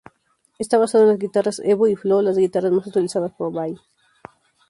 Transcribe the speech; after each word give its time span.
Está 0.57 0.79
basado 0.79 1.03
en 1.03 1.09
las 1.09 1.19
guitarras 1.19 1.61
"Evo" 1.63 1.87
y 1.87 1.95
"Flo", 1.95 2.23
las 2.23 2.35
guitarras 2.35 2.71
más 2.71 2.87
utilizadas 2.87 3.33
por 3.33 3.51
Vai. 3.51 3.75